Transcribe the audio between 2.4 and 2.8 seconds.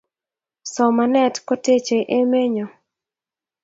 nyoo